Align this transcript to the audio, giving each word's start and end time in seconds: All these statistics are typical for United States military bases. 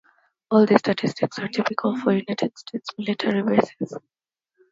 All 0.49 0.65
these 0.65 0.79
statistics 0.79 1.37
are 1.37 1.47
typical 1.47 1.95
for 1.95 2.11
United 2.13 2.57
States 2.57 2.89
military 2.97 3.43
bases. 3.43 3.95